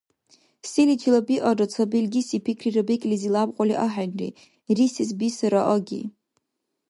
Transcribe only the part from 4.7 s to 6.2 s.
Рисес бисара аги.